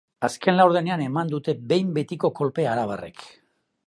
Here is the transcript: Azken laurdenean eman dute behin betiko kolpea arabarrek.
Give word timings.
Azken 0.27 0.55
laurdenean 0.59 1.03
eman 1.07 1.29
dute 1.33 1.55
behin 1.73 1.91
betiko 1.99 2.31
kolpea 2.41 2.73
arabarrek. 2.73 3.23